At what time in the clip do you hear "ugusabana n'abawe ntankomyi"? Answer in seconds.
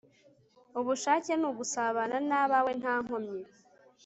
1.51-3.39